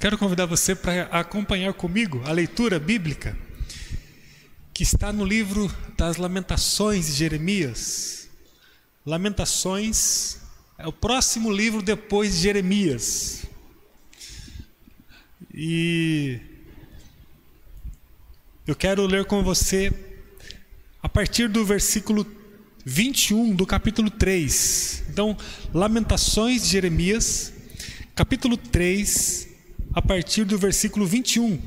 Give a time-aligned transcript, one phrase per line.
[0.00, 3.36] quero convidar você para acompanhar comigo a leitura bíblica
[4.72, 8.30] que está no livro das Lamentações de Jeremias.
[9.04, 10.38] Lamentações
[10.78, 13.44] é o próximo livro depois de Jeremias.
[15.52, 16.40] E
[18.66, 19.92] eu quero ler com você
[21.02, 22.26] a partir do versículo
[22.86, 25.04] 21 do capítulo 3.
[25.10, 25.36] Então,
[25.74, 27.52] Lamentações de Jeremias,
[28.14, 29.49] capítulo 3,
[29.92, 31.60] a partir do versículo 21.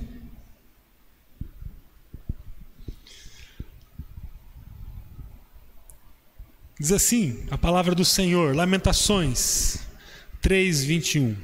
[6.80, 9.80] Diz assim a palavra do Senhor, Lamentações
[10.42, 11.36] 3, 21.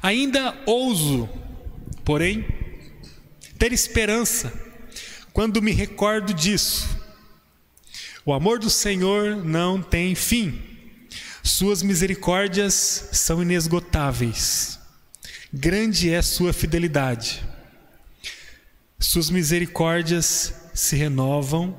[0.00, 1.28] Ainda ouso,
[2.04, 2.46] porém,
[3.58, 4.52] ter esperança
[5.32, 6.88] quando me recordo disso.
[8.24, 10.62] O amor do Senhor não tem fim,
[11.42, 14.78] suas misericórdias são inesgotáveis.
[15.52, 17.42] Grande é sua fidelidade.
[18.98, 21.78] Suas misericórdias se renovam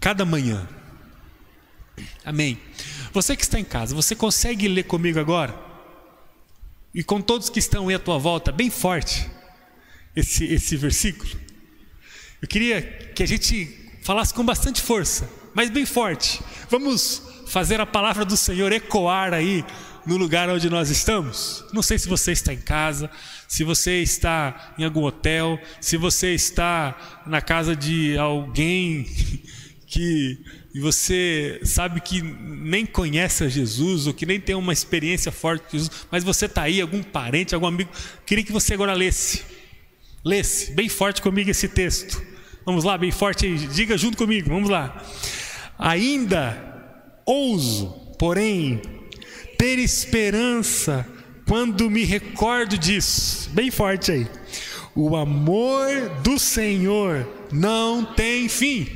[0.00, 0.68] cada manhã.
[2.24, 2.58] Amém.
[3.12, 5.56] Você que está em casa, você consegue ler comigo agora?
[6.92, 9.30] E com todos que estão aí à tua volta, bem forte,
[10.16, 11.30] esse, esse versículo?
[12.42, 12.82] Eu queria
[13.14, 16.42] que a gente falasse com bastante força, mas bem forte.
[16.68, 19.64] Vamos fazer a palavra do Senhor ecoar aí
[20.06, 21.64] no lugar onde nós estamos?
[21.72, 23.10] Não sei se você está em casa,
[23.46, 29.06] se você está em algum hotel, se você está na casa de alguém
[29.86, 30.38] que
[30.80, 35.72] você sabe que nem conhece a Jesus ou que nem tem uma experiência forte com
[35.72, 37.90] Jesus, mas você está aí, algum parente, algum amigo,
[38.24, 39.42] queria que você agora lesse,
[40.24, 42.22] lesse bem forte comigo esse texto.
[42.64, 45.02] Vamos lá, bem forte aí, diga junto comigo, vamos lá.
[45.76, 46.56] Ainda
[47.26, 48.80] ouso, porém,
[49.60, 51.06] ter esperança
[51.46, 53.50] quando me recordo disso.
[53.50, 54.26] Bem forte aí.
[54.94, 58.88] O amor do Senhor não tem fim.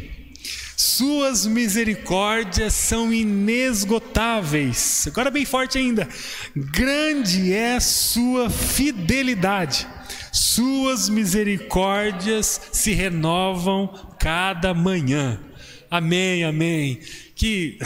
[0.75, 5.07] Suas misericórdias são inesgotáveis.
[5.07, 6.09] Agora bem forte ainda.
[6.57, 9.87] Grande é sua fidelidade.
[10.33, 15.39] Suas misericórdias se renovam cada manhã.
[15.91, 17.01] Amém, amém.
[17.37, 17.79] Que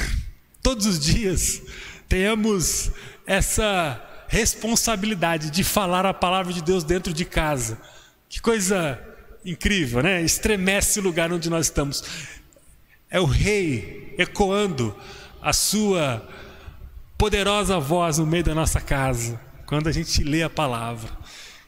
[0.62, 1.60] todos os dias
[2.08, 2.90] tenhamos
[3.26, 7.78] essa responsabilidade de falar a palavra de Deus dentro de casa.
[8.28, 9.00] Que coisa
[9.44, 10.22] incrível, né?
[10.22, 12.02] Estremece o lugar onde nós estamos.
[13.10, 14.94] É o rei ecoando
[15.40, 16.26] a sua
[17.16, 21.10] poderosa voz no meio da nossa casa, quando a gente lê a palavra.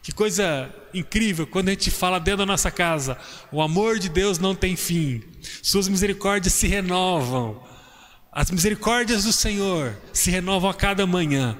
[0.02, 3.16] Que coisa incrível quando a gente fala dentro da nossa casa:
[3.52, 5.22] o amor de Deus não tem fim,
[5.62, 7.69] suas misericórdias se renovam
[8.32, 11.58] as misericórdias do Senhor se renovam a cada manhã.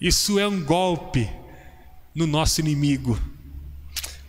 [0.00, 1.28] Isso é um golpe
[2.14, 3.20] no nosso inimigo.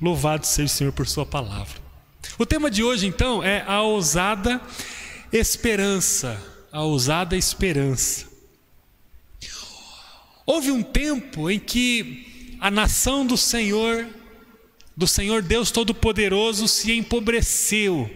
[0.01, 1.79] Louvado seja o Senhor por Sua palavra.
[2.37, 4.61] O tema de hoje, então, é a ousada
[5.31, 6.41] esperança.
[6.71, 8.29] A ousada esperança.
[10.45, 14.07] Houve um tempo em que a nação do Senhor,
[14.97, 18.09] do Senhor Deus Todo-Poderoso, se empobreceu.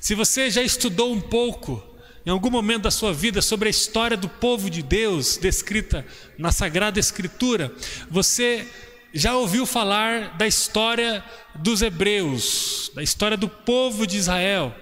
[0.00, 1.82] Se você já estudou um pouco
[2.26, 6.06] em algum momento da sua vida sobre a história do povo de Deus descrita
[6.38, 7.70] na Sagrada Escritura,
[8.10, 8.66] você
[9.12, 11.22] já ouviu falar da história
[11.54, 14.74] dos hebreus, da história do povo de Israel,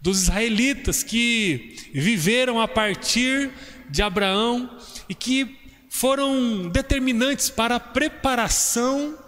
[0.00, 3.50] dos israelitas que viveram a partir
[3.90, 5.58] de Abraão e que
[5.90, 9.18] foram determinantes para a preparação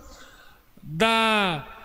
[0.82, 1.75] da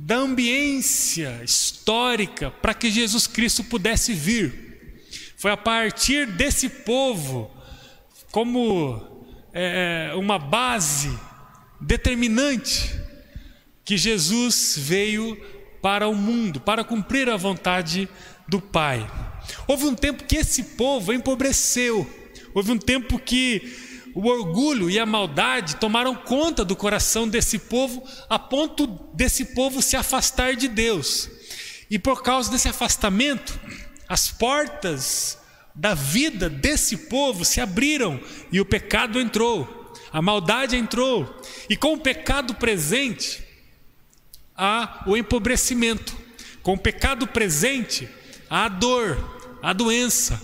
[0.00, 5.02] da ambiência histórica para que Jesus Cristo pudesse vir.
[5.36, 7.50] Foi a partir desse povo,
[8.30, 11.10] como é, é, uma base
[11.80, 12.94] determinante,
[13.84, 15.36] que Jesus veio
[15.82, 18.08] para o mundo, para cumprir a vontade
[18.46, 19.04] do Pai.
[19.66, 22.08] Houve um tempo que esse povo empobreceu,
[22.54, 28.02] houve um tempo que o orgulho e a maldade tomaram conta do coração desse povo,
[28.28, 28.84] a ponto
[29.14, 31.30] desse povo se afastar de Deus.
[31.88, 33.56] E por causa desse afastamento,
[34.08, 35.38] as portas
[35.72, 38.20] da vida desse povo se abriram
[38.50, 41.40] e o pecado entrou, a maldade entrou,
[41.70, 43.40] e com o pecado presente,
[44.56, 46.16] há o empobrecimento,
[46.60, 48.08] com o pecado presente,
[48.50, 50.42] há a dor, a doença,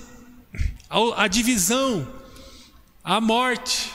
[1.17, 2.23] a divisão,
[3.05, 3.93] a morte,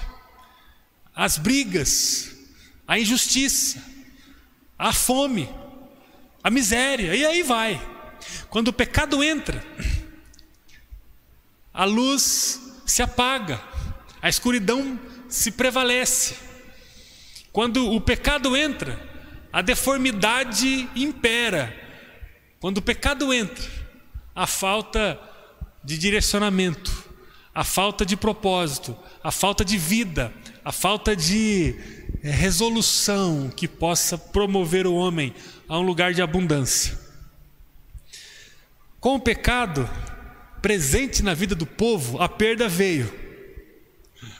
[1.16, 2.36] as brigas,
[2.88, 3.84] a injustiça,
[4.78, 5.50] a fome,
[6.44, 7.82] a miséria, e aí vai.
[8.50, 9.66] Quando o pecado entra,
[11.74, 13.60] a luz se apaga,
[14.22, 16.36] a escuridão se prevalece.
[17.52, 19.10] Quando o pecado entra,
[19.52, 21.76] a deformidade impera.
[22.60, 23.66] Quando o pecado entra,
[24.36, 25.20] a falta
[25.84, 27.09] de direcionamento,
[27.54, 31.76] a falta de propósito, a falta de vida, a falta de
[32.24, 35.34] eh, resolução que possa promover o homem
[35.68, 36.98] a um lugar de abundância.
[39.00, 39.90] Com o pecado
[40.62, 43.12] presente na vida do povo, a perda veio.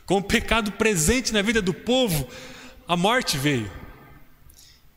[0.06, 2.28] Com o pecado presente na vida do povo,
[2.88, 3.72] a morte veio.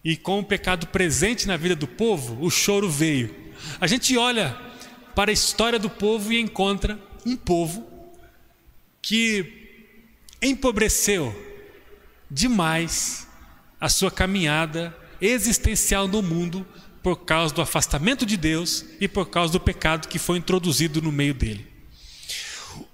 [0.04, 3.34] E com o pecado presente na vida do povo, o choro veio.
[3.80, 4.56] A gente olha
[5.14, 7.91] para a história do povo e encontra um povo
[9.02, 9.98] que
[10.40, 11.34] empobreceu
[12.30, 13.26] demais
[13.80, 16.66] a sua caminhada existencial no mundo
[17.02, 21.10] por causa do afastamento de Deus e por causa do pecado que foi introduzido no
[21.10, 21.66] meio dele.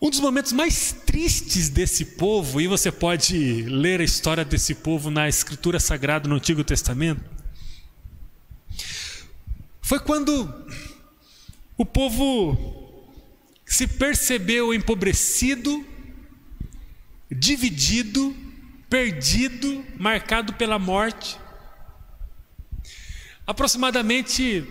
[0.00, 5.11] Um dos momentos mais tristes desse povo, e você pode ler a história desse povo
[5.11, 7.22] na Escritura Sagrada no Antigo Testamento,
[9.81, 10.66] foi quando
[11.76, 13.04] o povo
[13.64, 15.87] se percebeu empobrecido,
[17.30, 18.34] dividido,
[18.88, 21.38] perdido, marcado pela morte.
[23.46, 24.64] Aproximadamente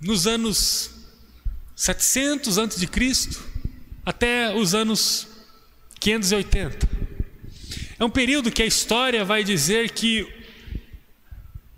[0.00, 0.90] nos anos
[1.76, 3.42] 700 antes de Cristo,
[4.04, 5.28] até os anos
[6.00, 6.88] 580.
[7.98, 10.26] É um período que a história vai dizer que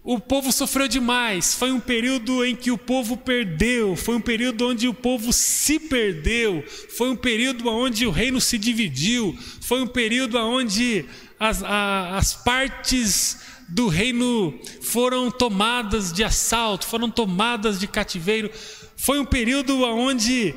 [0.07, 4.69] o povo sofreu demais, foi um período em que o povo perdeu, foi um período
[4.69, 6.63] onde o povo se perdeu,
[6.97, 11.05] foi um período onde o reino se dividiu, foi um período onde
[11.41, 13.39] as, a, as partes
[13.69, 18.49] do reino foram tomadas de assalto, foram tomadas de cativeiro,
[18.97, 20.55] foi um período onde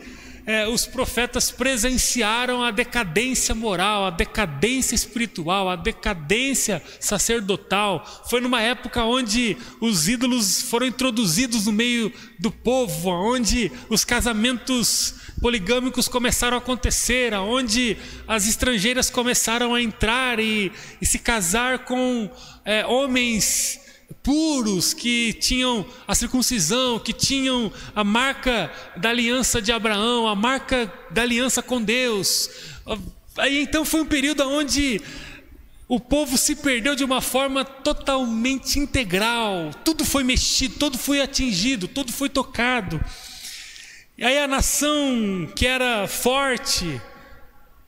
[0.49, 8.23] é, os profetas presenciaram a decadência moral, a decadência espiritual, a decadência sacerdotal.
[8.27, 15.13] Foi numa época onde os ídolos foram introduzidos no meio do povo, onde os casamentos
[15.39, 17.95] poligâmicos começaram a acontecer, onde
[18.27, 22.27] as estrangeiras começaram a entrar e, e se casar com
[22.65, 23.79] é, homens
[24.23, 30.91] puros, que tinham a circuncisão, que tinham a marca da aliança de Abraão, a marca
[31.11, 32.49] da aliança com Deus.
[33.37, 35.01] Aí então foi um período onde
[35.87, 41.87] o povo se perdeu de uma forma totalmente integral, tudo foi mexido, tudo foi atingido,
[41.87, 43.03] tudo foi tocado.
[44.15, 47.01] E aí a nação que era forte,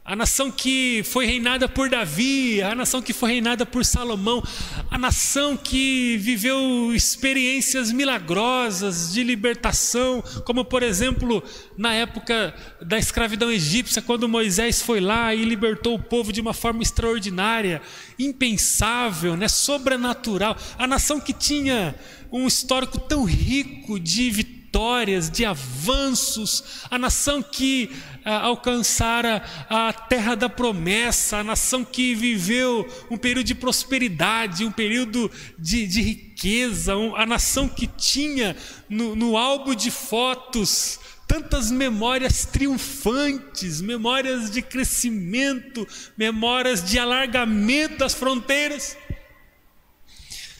[0.03, 4.44] a nação que foi reinada por Davi, a nação que foi reinada por Salomão,
[4.89, 11.44] a nação que viveu experiências milagrosas de libertação, como por exemplo
[11.77, 16.53] na época da escravidão egípcia, quando Moisés foi lá e libertou o povo de uma
[16.53, 17.80] forma extraordinária,
[18.18, 20.57] impensável, né, sobrenatural.
[20.80, 21.94] A nação que tinha
[22.31, 27.89] um histórico tão rico de vitórias, de avanços, a nação que
[28.23, 35.29] alcançara a terra da promessa, a nação que viveu um período de prosperidade, um período
[35.59, 38.56] de, de riqueza, a nação que tinha
[38.88, 48.13] no, no álbum de fotos tantas memórias triunfantes, memórias de crescimento, memórias de alargamento das
[48.13, 48.98] fronteiras.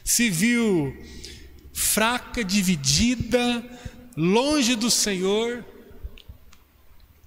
[0.04, 0.96] Se viu
[1.74, 3.64] fraca, dividida,
[4.16, 5.64] longe do Senhor,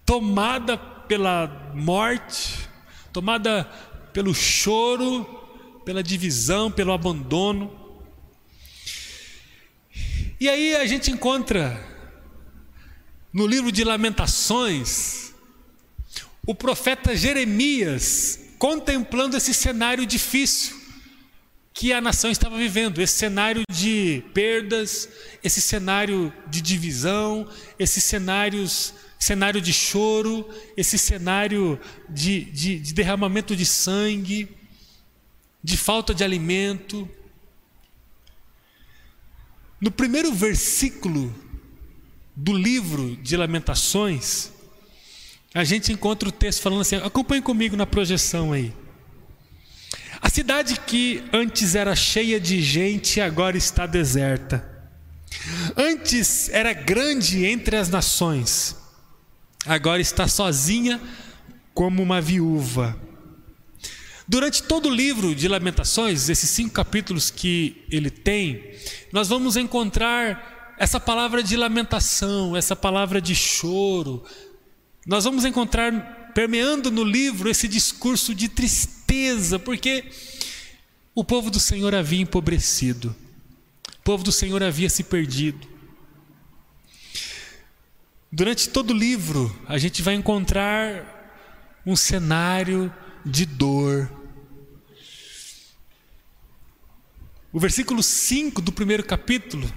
[0.04, 2.68] tomada pela morte,
[3.12, 3.64] tomada
[4.12, 5.24] pelo choro,
[5.84, 7.72] pela divisão, pelo abandono.
[10.40, 11.82] E aí a gente encontra
[13.32, 15.32] no livro de Lamentações
[16.46, 20.83] o profeta Jeremias contemplando esse cenário difícil
[21.74, 25.08] que a nação estava vivendo, esse cenário de perdas,
[25.42, 33.56] esse cenário de divisão, esses cenários cenário de choro, esse cenário de, de, de derramamento
[33.56, 34.48] de sangue,
[35.62, 37.08] de falta de alimento.
[39.80, 41.34] No primeiro versículo
[42.36, 44.52] do livro de Lamentações,
[45.54, 48.74] a gente encontra o texto falando assim: acompanhe comigo na projeção aí.
[50.34, 54.68] Cidade que antes era cheia de gente, agora está deserta.
[55.76, 58.74] Antes era grande entre as nações,
[59.64, 61.00] agora está sozinha
[61.72, 63.00] como uma viúva.
[64.26, 68.74] Durante todo o livro de Lamentações, esses cinco capítulos que ele tem,
[69.12, 74.24] nós vamos encontrar essa palavra de lamentação, essa palavra de choro.
[75.06, 80.04] Nós vamos encontrar permeando no livro esse discurso de tristeza tristeza, porque
[81.14, 83.14] o povo do Senhor havia empobrecido,
[83.98, 85.66] o povo do Senhor havia se perdido.
[88.30, 92.92] Durante todo o livro, a gente vai encontrar um cenário
[93.24, 94.10] de dor.
[97.52, 99.72] O versículo 5 do primeiro capítulo,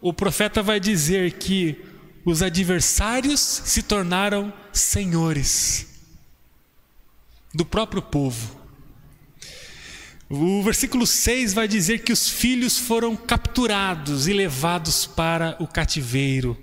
[0.00, 1.80] o profeta vai dizer que
[2.24, 5.91] os adversários se tornaram senhores
[7.54, 8.62] do próprio povo.
[10.28, 16.56] O versículo 6 vai dizer que os filhos foram capturados e levados para o cativeiro,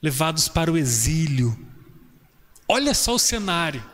[0.00, 1.58] levados para o exílio.
[2.68, 3.84] Olha só o cenário.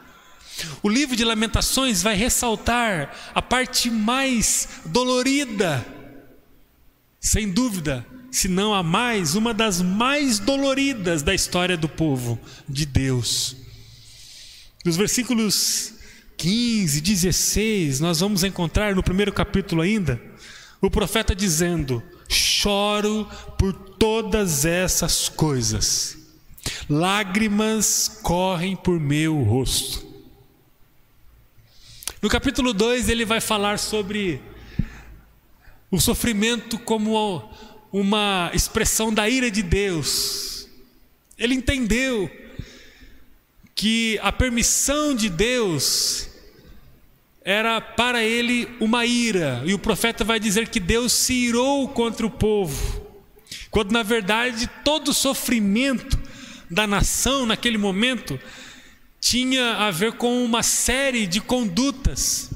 [0.82, 5.84] O livro de Lamentações vai ressaltar a parte mais dolorida,
[7.18, 12.84] sem dúvida, se não a mais, uma das mais doloridas da história do povo de
[12.84, 13.63] Deus.
[14.84, 15.94] Nos versículos
[16.36, 20.20] 15, 16, nós vamos encontrar no primeiro capítulo ainda,
[20.78, 23.26] o profeta dizendo: Choro
[23.58, 26.18] por todas essas coisas,
[26.86, 30.06] lágrimas correm por meu rosto.
[32.20, 34.38] No capítulo 2, ele vai falar sobre
[35.90, 37.50] o sofrimento como
[37.90, 40.68] uma expressão da ira de Deus.
[41.38, 42.30] Ele entendeu
[43.74, 46.28] que a permissão de Deus
[47.44, 52.26] era para ele uma ira, e o profeta vai dizer que Deus se irou contra
[52.26, 53.06] o povo,
[53.70, 56.18] quando na verdade todo o sofrimento
[56.70, 58.40] da nação naquele momento
[59.20, 62.50] tinha a ver com uma série de condutas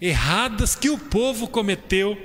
[0.00, 2.18] erradas que o povo cometeu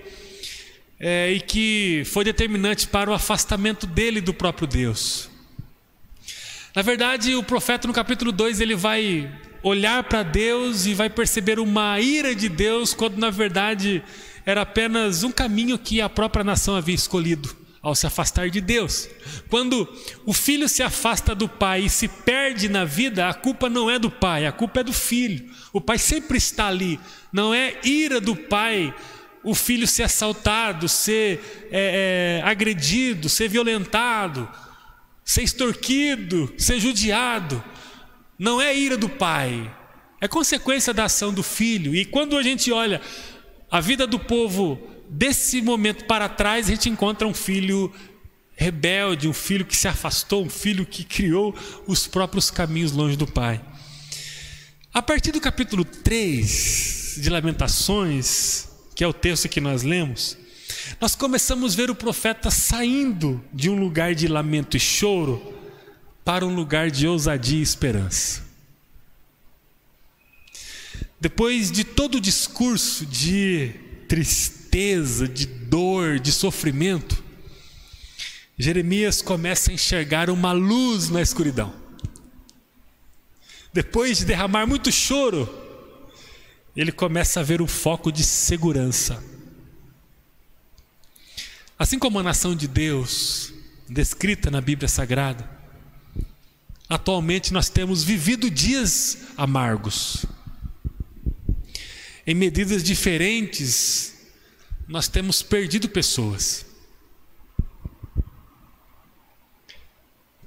[0.99, 5.30] é, e que foi determinante para o afastamento dele do próprio Deus.
[6.73, 9.29] Na verdade, o profeta no capítulo 2 ele vai
[9.61, 14.01] olhar para Deus e vai perceber uma ira de Deus, quando na verdade
[14.45, 19.09] era apenas um caminho que a própria nação havia escolhido ao se afastar de Deus.
[19.49, 19.85] Quando
[20.25, 23.99] o filho se afasta do pai e se perde na vida, a culpa não é
[23.99, 25.49] do pai, a culpa é do filho.
[25.73, 26.97] O pai sempre está ali.
[27.33, 28.93] Não é ira do pai
[29.43, 34.47] o filho ser assaltado, ser é, é, agredido, ser violentado
[35.23, 37.63] ser extorquido, ser judiado,
[38.37, 39.73] não é ira do pai,
[40.19, 41.95] é consequência da ação do filho.
[41.95, 43.01] E quando a gente olha
[43.69, 47.91] a vida do povo desse momento para trás, a gente encontra um filho
[48.55, 51.55] rebelde, um filho que se afastou, um filho que criou
[51.87, 53.59] os próprios caminhos longe do pai.
[54.93, 60.37] A partir do capítulo 3 de Lamentações, que é o texto que nós lemos,
[60.99, 65.53] nós começamos a ver o profeta saindo de um lugar de lamento e choro
[66.23, 68.43] para um lugar de ousadia e esperança.
[71.19, 73.73] Depois de todo o discurso de
[74.07, 77.23] tristeza, de dor, de sofrimento,
[78.57, 81.73] Jeremias começa a enxergar uma luz na escuridão.
[83.73, 85.49] Depois de derramar muito choro,
[86.75, 89.23] ele começa a ver um foco de segurança.
[91.81, 93.51] Assim como a nação de Deus,
[93.89, 95.49] descrita na Bíblia Sagrada,
[96.87, 100.23] atualmente nós temos vivido dias amargos.
[102.27, 104.13] Em medidas diferentes,
[104.87, 106.67] nós temos perdido pessoas.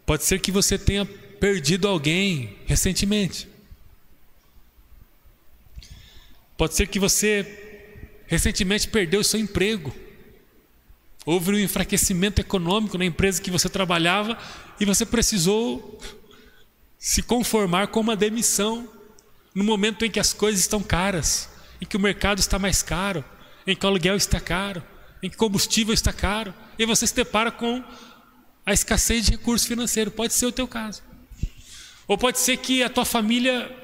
[0.07, 3.49] Pode ser que você tenha perdido alguém recentemente.
[6.57, 10.04] Pode ser que você recentemente perdeu o seu emprego.
[11.27, 14.39] Houve um enfraquecimento econômico na empresa que você trabalhava
[14.79, 15.99] e você precisou
[16.99, 18.89] se conformar com uma demissão
[19.55, 21.49] no momento em que as coisas estão caras,
[21.81, 23.25] em que o mercado está mais caro,
[23.67, 24.83] em que o aluguel está caro,
[25.23, 27.83] em que combustível está caro, e você se depara com
[28.67, 30.11] a escassez de recurso financeiro.
[30.11, 31.03] Pode ser o teu caso.
[32.07, 33.75] Ou pode ser que a tua família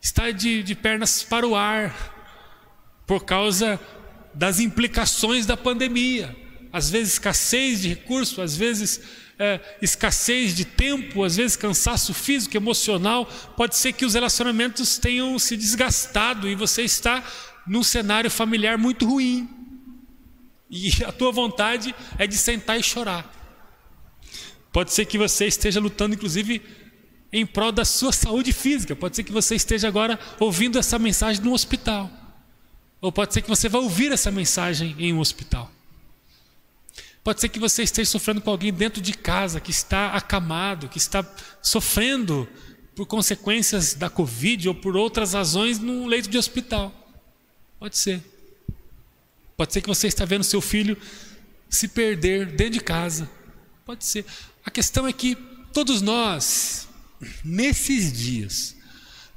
[0.00, 1.94] está de, de pernas para o ar
[3.06, 3.78] por causa
[4.34, 6.36] das implicações da pandemia.
[6.72, 9.00] Às vezes escassez de recursos, às vezes
[9.38, 13.24] é, escassez de tempo, às vezes cansaço físico, emocional.
[13.56, 17.24] Pode ser que os relacionamentos tenham se desgastado e você está
[17.66, 19.48] num cenário familiar muito ruim.
[20.70, 23.28] E a tua vontade é de sentar e chorar.
[24.72, 26.62] Pode ser que você esteja lutando, inclusive,
[27.32, 28.94] em prol da sua saúde física.
[28.94, 32.19] Pode ser que você esteja agora ouvindo essa mensagem no hospital.
[33.00, 35.70] Ou pode ser que você vá ouvir essa mensagem em um hospital.
[37.22, 40.98] Pode ser que você esteja sofrendo com alguém dentro de casa que está acamado, que
[40.98, 41.24] está
[41.62, 42.48] sofrendo
[42.94, 46.92] por consequências da Covid ou por outras razões num leito de hospital.
[47.78, 48.22] Pode ser.
[49.56, 50.96] Pode ser que você está vendo seu filho
[51.68, 53.30] se perder dentro de casa.
[53.84, 54.24] Pode ser.
[54.64, 55.36] A questão é que
[55.72, 56.88] todos nós,
[57.44, 58.76] nesses dias,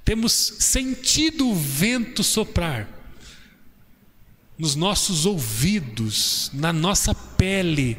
[0.04, 3.03] temos sentido o vento soprar
[4.64, 7.98] nos nossos ouvidos, na nossa pele,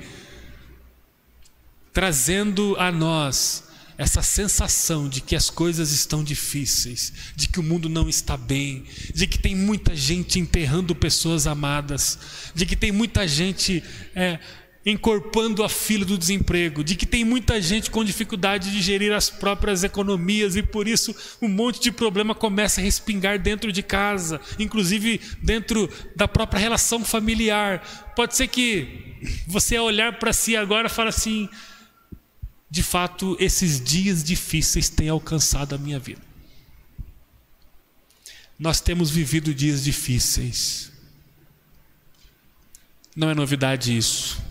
[1.92, 3.64] trazendo a nós
[3.98, 8.84] essa sensação de que as coisas estão difíceis, de que o mundo não está bem,
[9.12, 12.18] de que tem muita gente enterrando pessoas amadas,
[12.54, 14.38] de que tem muita gente é,
[14.86, 19.30] encorpando a fila do desemprego, de que tem muita gente com dificuldade de gerir as
[19.30, 24.40] próprias economias e por isso um monte de problema começa a respingar dentro de casa,
[24.58, 28.12] inclusive dentro da própria relação familiar.
[28.14, 31.48] Pode ser que você olhar para si agora fala assim:
[32.70, 36.20] de fato, esses dias difíceis têm alcançado a minha vida.
[38.58, 40.92] Nós temos vivido dias difíceis.
[43.16, 44.42] Não é novidade isso.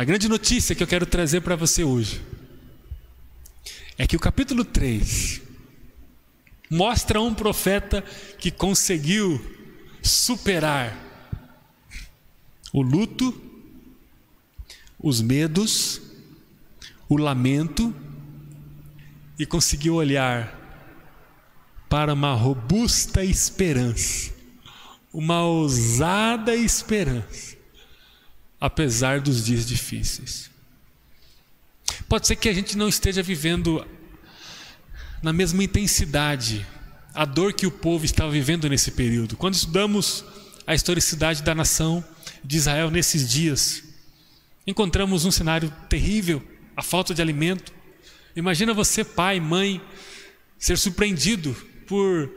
[0.00, 2.22] A grande notícia que eu quero trazer para você hoje
[3.98, 5.42] é que o capítulo 3
[6.70, 8.02] mostra um profeta
[8.38, 9.38] que conseguiu
[10.02, 10.96] superar
[12.72, 13.38] o luto,
[14.98, 16.00] os medos,
[17.06, 17.94] o lamento
[19.38, 20.58] e conseguiu olhar
[21.90, 24.32] para uma robusta esperança,
[25.12, 27.59] uma ousada esperança,
[28.60, 30.50] apesar dos dias difíceis.
[32.08, 33.86] Pode ser que a gente não esteja vivendo
[35.22, 36.66] na mesma intensidade
[37.14, 39.36] a dor que o povo estava vivendo nesse período.
[39.36, 40.24] Quando estudamos
[40.66, 42.04] a historicidade da nação
[42.44, 43.82] de Israel nesses dias,
[44.66, 46.42] encontramos um cenário terrível,
[46.76, 47.72] a falta de alimento.
[48.36, 49.80] Imagina você, pai, mãe,
[50.58, 51.56] ser surpreendido
[51.86, 52.30] por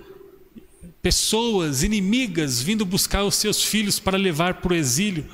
[1.02, 5.26] pessoas inimigas vindo buscar os seus filhos para levar para o exílio.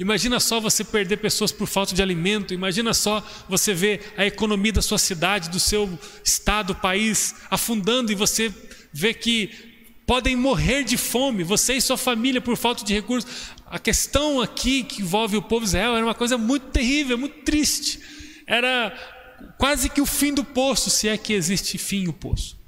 [0.00, 2.54] Imagina só você perder pessoas por falta de alimento.
[2.54, 5.86] Imagina só você ver a economia da sua cidade, do seu
[6.24, 8.50] estado, país afundando e você
[8.90, 9.50] vê que
[10.06, 13.30] podem morrer de fome, você e sua família por falta de recursos.
[13.66, 17.44] A questão aqui que envolve o povo de Israel era uma coisa muito terrível, muito
[17.44, 18.00] triste.
[18.46, 18.96] Era
[19.58, 22.58] quase que o fim do poço, se é que existe fim o poço.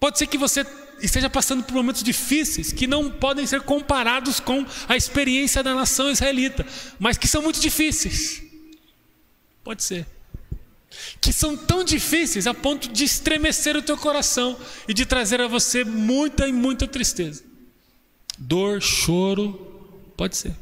[0.00, 0.66] Pode ser que você
[1.02, 6.10] esteja passando por momentos difíceis que não podem ser comparados com a experiência da nação
[6.10, 6.66] israelita,
[6.98, 8.42] mas que são muito difíceis.
[9.64, 10.06] Pode ser
[11.20, 15.48] que são tão difíceis a ponto de estremecer o teu coração e de trazer a
[15.48, 17.42] você muita e muita tristeza.
[18.38, 19.54] Dor, choro,
[20.16, 20.54] pode ser.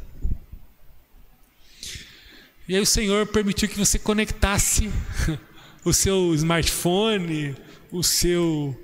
[2.68, 4.90] E aí o Senhor permitiu que você conectasse
[5.84, 7.56] o seu smartphone,
[7.90, 8.78] o seu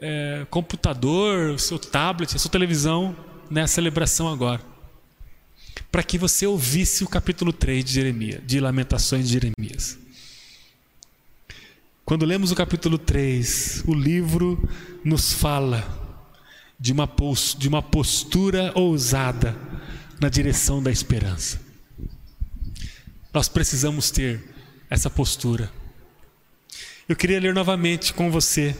[0.00, 3.14] é, computador, o seu tablet, a sua televisão
[3.50, 4.62] nessa celebração agora.
[5.92, 9.98] Para que você ouvisse o capítulo 3 de Jeremias, de Lamentações de Jeremias.
[12.04, 14.68] Quando lemos o capítulo 3, o livro
[15.04, 15.86] nos fala
[16.78, 17.08] de uma,
[17.58, 19.56] de uma postura ousada
[20.18, 21.60] na direção da esperança.
[23.32, 24.42] Nós precisamos ter
[24.88, 25.70] essa postura.
[27.08, 28.76] Eu queria ler novamente com você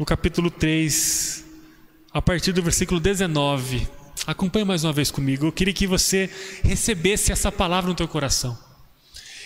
[0.00, 1.44] no capítulo 3,
[2.10, 3.86] a partir do versículo 19.
[4.26, 5.44] Acompanhe mais uma vez comigo.
[5.44, 6.30] Eu queria que você
[6.62, 8.58] recebesse essa palavra no teu coração.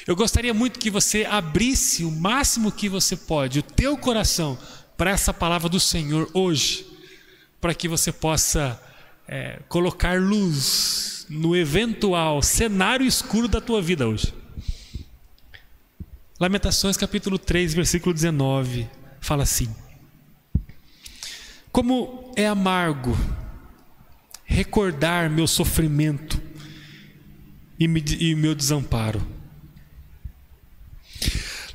[0.06, 4.56] Eu gostaria muito que você abrisse o máximo que você pode o teu coração
[4.96, 6.86] para essa palavra do Senhor hoje,
[7.60, 8.80] para que você possa
[9.26, 14.32] é, colocar luz no eventual cenário escuro da tua vida hoje.
[16.38, 18.88] Lamentações capítulo 3, versículo 19,
[19.20, 19.74] fala assim:
[21.74, 23.14] Como é amargo
[24.46, 26.40] recordar meu sofrimento
[27.78, 29.34] e, me, e meu desamparo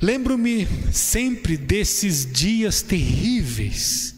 [0.02, 4.16] Lembro-me sempre desses dias terríveis,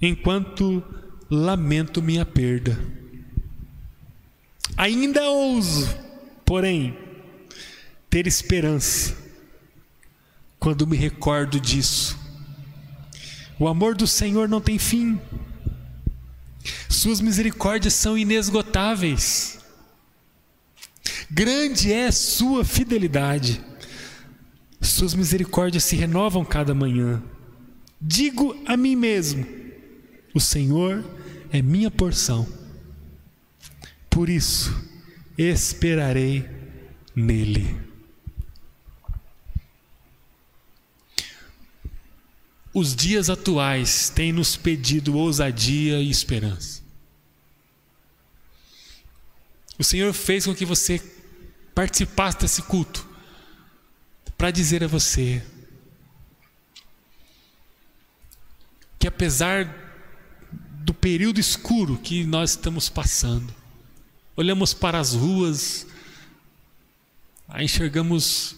[0.00, 0.82] enquanto
[1.30, 2.78] lamento minha perda.
[4.74, 5.94] Ainda ouso,
[6.46, 6.96] porém,
[8.08, 9.14] ter esperança
[10.58, 12.18] quando me recordo disso.
[13.58, 15.18] O amor do Senhor não tem fim,
[16.88, 19.58] Suas misericórdias são inesgotáveis,
[21.30, 23.62] grande é Sua fidelidade.
[24.80, 27.22] Suas misericórdias se renovam cada manhã.
[28.00, 29.46] Digo a mim mesmo:
[30.34, 31.04] O Senhor
[31.52, 32.46] é minha porção.
[34.08, 34.74] Por isso,
[35.36, 36.48] esperarei
[37.14, 37.87] nele.
[42.78, 46.82] Os dias atuais têm nos pedido ousadia e esperança.
[49.78, 51.00] O Senhor fez com que você
[51.74, 53.06] participasse desse culto
[54.36, 55.44] para dizer a você
[58.98, 59.86] que apesar
[60.88, 63.54] do período escuro que nós estamos passando.
[64.34, 65.86] Olhamos para as ruas,
[67.58, 68.56] enxergamos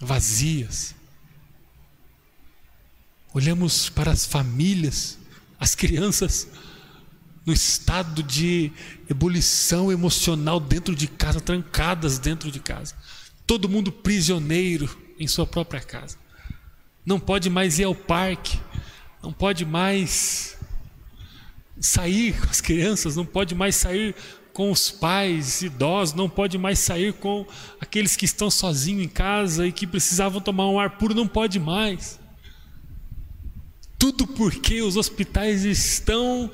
[0.00, 0.95] vazias.
[3.36, 5.18] Olhamos para as famílias,
[5.60, 6.48] as crianças
[7.44, 8.72] no estado de
[9.10, 12.94] ebulição emocional dentro de casa, trancadas dentro de casa.
[13.46, 16.16] Todo mundo prisioneiro em sua própria casa.
[17.04, 18.58] Não pode mais ir ao parque,
[19.22, 20.56] não pode mais
[21.78, 24.14] sair com as crianças, não pode mais sair
[24.54, 27.46] com os pais idosos, não pode mais sair com
[27.78, 31.60] aqueles que estão sozinhos em casa e que precisavam tomar um ar puro, não pode
[31.60, 32.18] mais.
[33.98, 36.50] Tudo porque os hospitais estão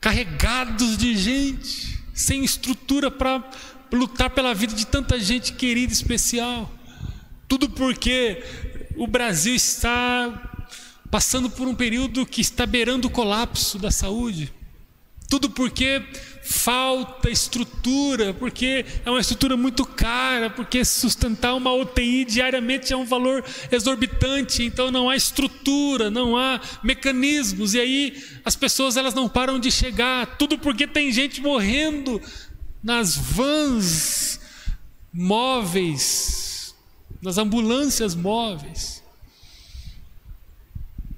[0.00, 3.48] carregados de gente, sem estrutura para
[3.92, 6.70] lutar pela vida de tanta gente querida e especial.
[7.48, 8.42] Tudo porque
[8.96, 10.50] o Brasil está
[11.10, 14.52] passando por um período que está beirando o colapso da saúde.
[15.30, 16.02] Tudo porque
[16.42, 23.04] falta estrutura, porque é uma estrutura muito cara, porque sustentar uma UTI diariamente é um
[23.04, 29.28] valor exorbitante, então não há estrutura, não há mecanismos, e aí as pessoas elas não
[29.28, 32.20] param de chegar, tudo porque tem gente morrendo
[32.82, 34.40] nas vans
[35.12, 36.74] móveis,
[37.22, 39.00] nas ambulâncias móveis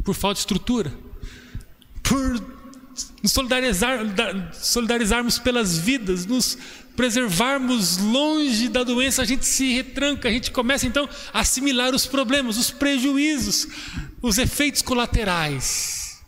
[0.05, 0.93] por falta de estrutura,
[2.03, 2.62] por
[3.23, 3.99] nos solidarizar,
[4.53, 6.59] solidarizarmos pelas vidas, nos
[6.97, 12.07] preservarmos longe da doença, a gente se retranca, a gente começa então a assimilar os
[12.07, 13.67] problemas, os prejuízos,
[14.21, 16.21] os efeitos colaterais,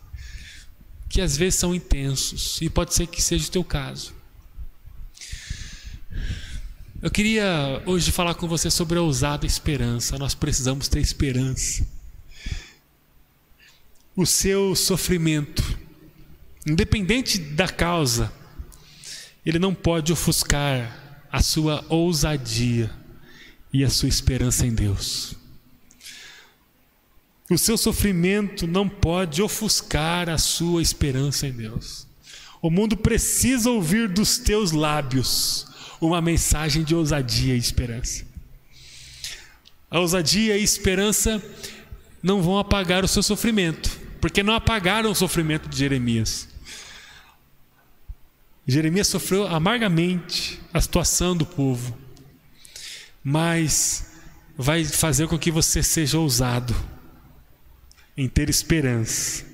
[1.07, 4.13] que às vezes são intensos, e pode ser que seja o teu caso.
[7.01, 10.17] Eu queria hoje falar com você sobre a ousada esperança.
[10.17, 11.85] Nós precisamos ter esperança
[14.15, 15.74] o seu sofrimento,
[16.65, 18.31] independente da causa,
[19.45, 22.89] ele não pode ofuscar a sua ousadia
[23.71, 25.35] e a sua esperança em Deus.
[27.49, 32.07] O seu sofrimento não pode ofuscar a sua esperança em Deus.
[32.61, 35.67] O mundo precisa ouvir dos teus lábios
[36.01, 38.25] uma mensagem de ousadia e esperança.
[39.91, 41.43] A ousadia e esperança
[42.23, 46.54] não vão apagar o seu sofrimento, porque não apagaram o sofrimento de Jeremias.
[48.67, 51.97] Jeremias sofreu amargamente a situação do povo,
[53.23, 54.13] mas
[54.57, 56.75] vai fazer com que você seja ousado
[58.17, 59.45] em ter esperança,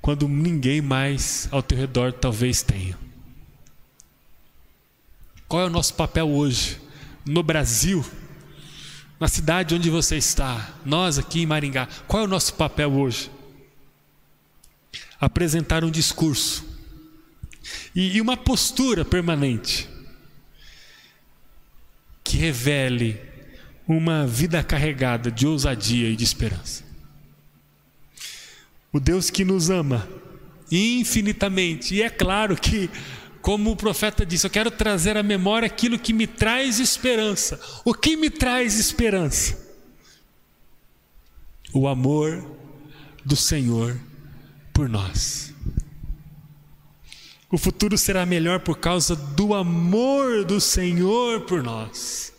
[0.00, 2.96] quando ninguém mais ao teu redor talvez tenha.
[5.48, 6.80] Qual é o nosso papel hoje
[7.24, 8.04] no Brasil?
[9.18, 13.30] Na cidade onde você está, nós aqui em Maringá, qual é o nosso papel hoje?
[15.20, 16.64] apresentar um discurso
[17.94, 19.88] e, e uma postura permanente
[22.22, 23.20] que revele
[23.86, 26.84] uma vida carregada de ousadia e de esperança.
[28.92, 30.08] O Deus que nos ama
[30.70, 32.88] infinitamente, e é claro que,
[33.42, 37.60] como o profeta disse, eu quero trazer à memória aquilo que me traz esperança.
[37.84, 39.58] O que me traz esperança?
[41.72, 42.56] O amor
[43.24, 43.98] do Senhor
[44.72, 45.49] por nós.
[47.50, 52.32] O futuro será melhor por causa do amor do Senhor por nós.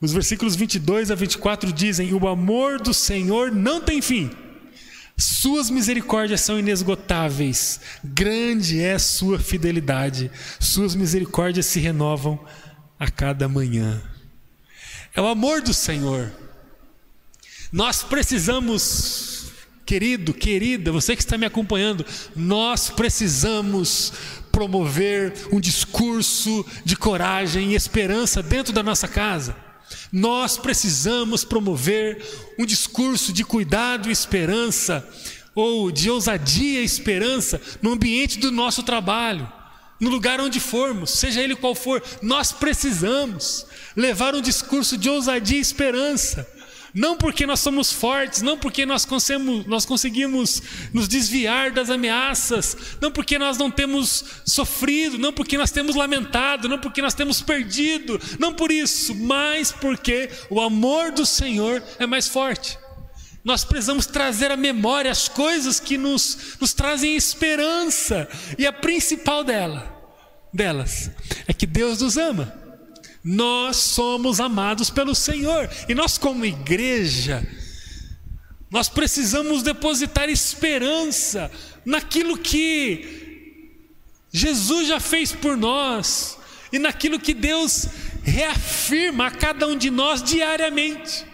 [0.00, 4.30] Os versículos 22 a 24 dizem: O amor do Senhor não tem fim,
[5.18, 12.38] Suas misericórdias são inesgotáveis, grande é Sua fidelidade, Suas misericórdias se renovam
[12.98, 14.02] a cada manhã.
[15.14, 16.30] É o amor do Senhor.
[17.72, 19.35] Nós precisamos
[19.86, 24.12] Querido, querida, você que está me acompanhando, nós precisamos
[24.50, 29.54] promover um discurso de coragem e esperança dentro da nossa casa.
[30.10, 32.20] Nós precisamos promover
[32.58, 35.08] um discurso de cuidado e esperança,
[35.54, 39.46] ou de ousadia e esperança, no ambiente do nosso trabalho,
[40.00, 45.58] no lugar onde formos, seja ele qual for, nós precisamos levar um discurso de ousadia
[45.58, 46.55] e esperança
[46.94, 52.76] não porque nós somos fortes, não porque nós conseguimos, nós conseguimos nos desviar das ameaças,
[53.00, 57.40] não porque nós não temos sofrido, não porque nós temos lamentado, não porque nós temos
[57.40, 62.78] perdido, não por isso, mas porque o amor do Senhor é mais forte.
[63.44, 68.28] Nós precisamos trazer à memória as coisas que nos, nos trazem esperança.
[68.58, 69.88] E a principal dela,
[70.52, 71.12] delas
[71.46, 72.65] é que Deus nos ama.
[73.28, 75.68] Nós somos amados pelo Senhor.
[75.88, 77.44] E nós, como igreja,
[78.70, 81.50] nós precisamos depositar esperança
[81.84, 83.72] naquilo que
[84.32, 86.38] Jesus já fez por nós
[86.72, 87.88] e naquilo que Deus
[88.22, 91.26] reafirma a cada um de nós diariamente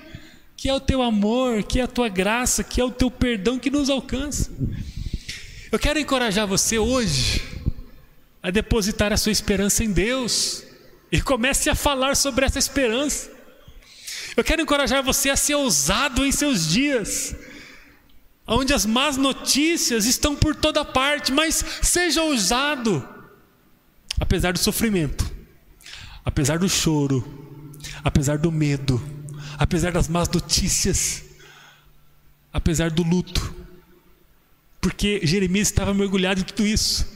[0.63, 3.59] que é o teu amor, que é a tua graça, que é o teu perdão
[3.59, 4.49] que nos alcança.
[5.73, 7.43] Eu quero encorajar você hoje
[8.41, 10.63] a depositar a sua esperança em Deus
[11.12, 13.31] e comece a falar sobre essa esperança.
[14.37, 17.37] Eu quero encorajar você a ser ousado em seus dias,
[18.46, 23.07] onde as más notícias estão por toda parte, mas seja ousado,
[24.18, 25.31] apesar do sofrimento,
[26.25, 27.22] apesar do choro,
[28.03, 29.01] apesar do medo
[29.62, 31.22] apesar das más notícias,
[32.53, 33.55] apesar do luto,
[34.81, 37.07] porque Jeremias estava mergulhado em tudo isso,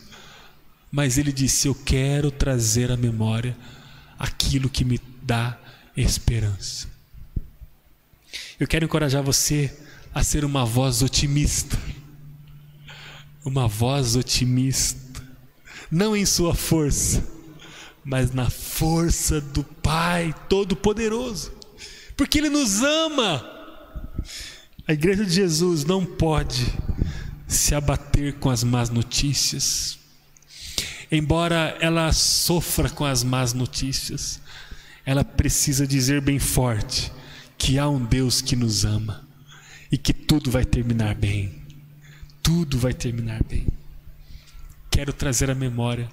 [0.90, 3.56] mas ele disse: Eu quero trazer à memória
[4.18, 5.58] aquilo que me dá
[5.96, 6.88] esperança.
[8.58, 9.76] Eu quero encorajar você
[10.14, 11.78] a ser uma voz otimista,
[13.44, 15.22] uma voz otimista,
[15.90, 17.24] não em sua força,
[18.04, 21.56] mas na força do Pai Todo-Poderoso
[22.16, 23.52] porque Ele nos ama.
[24.88, 26.66] A igreja de Jesus não pode
[27.46, 29.98] se abater com as más notícias,
[31.10, 34.40] embora ela sofra com as más notícias,
[35.04, 37.12] ela precisa dizer bem forte
[37.56, 39.26] que há um Deus que nos ama
[39.90, 41.62] e que tudo vai terminar bem.
[42.42, 43.66] Tudo vai terminar bem.
[44.90, 46.08] Quero trazer à memória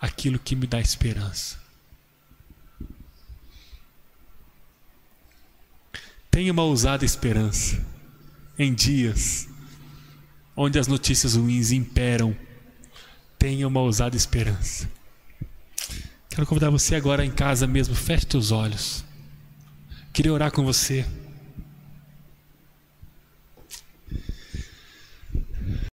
[0.00, 1.58] aquilo que me dá esperança.
[6.30, 7.84] Tenha uma ousada esperança
[8.58, 9.48] em dias
[10.56, 12.36] onde as notícias ruins imperam.
[13.38, 14.88] Tenha uma ousada esperança.
[16.28, 19.04] Quero convidar você agora em casa mesmo, feche os olhos.
[20.12, 21.06] Queria orar com você.